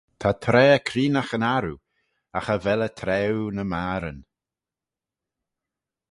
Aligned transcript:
Ta 0.19 0.29
traa 0.43 0.77
creenagh 0.87 1.33
yn 1.37 1.47
arroo, 1.55 1.81
agh 2.37 2.45
cha 2.47 2.55
vel 2.65 2.81
eh 2.87 2.93
traaue 2.99 3.45
ny 3.55 3.63
magheryn. 3.71 4.19